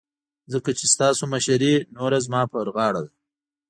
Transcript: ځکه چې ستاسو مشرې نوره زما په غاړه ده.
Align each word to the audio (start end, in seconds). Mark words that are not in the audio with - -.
ځکه 0.53 0.69
چې 0.77 0.85
ستاسو 0.93 1.23
مشرې 1.33 1.73
نوره 1.95 2.19
زما 2.25 2.41
په 2.51 2.57
غاړه 2.75 3.01
ده. 3.05 3.11